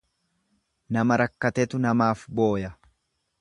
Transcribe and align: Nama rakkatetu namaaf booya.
Nama 0.97 1.17
rakkatetu 1.23 1.81
namaaf 1.85 2.25
booya. 2.41 2.73